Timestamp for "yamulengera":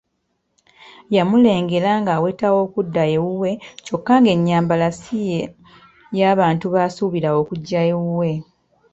1.15-1.91